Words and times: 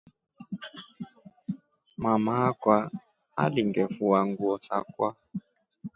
Mama 2.01 2.33
akwa 2.47 2.77
alingefua 3.43 4.19
nguo 4.29 4.57
sakwa. 4.67 5.09